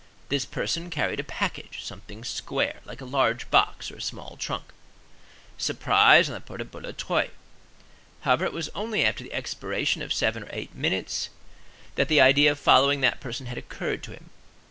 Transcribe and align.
This 0.29 0.45
person 0.45 0.89
carried 0.89 1.19
a 1.19 1.23
package—something 1.23 2.23
square, 2.23 2.77
like 2.85 3.01
a 3.01 3.05
large 3.05 3.51
box 3.51 3.91
or 3.91 3.97
a 3.97 4.01
small 4.01 4.35
trunk. 4.35 4.73
Surprise 5.59 6.27
on 6.27 6.33
the 6.33 6.41
part 6.41 6.59
of 6.59 6.71
Boulatruelle. 6.71 7.29
However, 8.21 8.43
it 8.45 8.51
was 8.53 8.69
only 8.69 9.05
after 9.05 9.23
the 9.23 9.31
expiration 9.33 10.01
of 10.01 10.11
seven 10.11 10.41
or 10.41 10.49
eight 10.51 10.73
minutes 10.73 11.29
that 11.97 12.07
the 12.07 12.19
idea 12.19 12.51
of 12.51 12.57
following 12.59 13.01
that 13.01 13.19
"person" 13.21 13.45
had 13.45 13.59
occurred 13.59 14.01
to 14.01 14.11
him. 14.13 14.31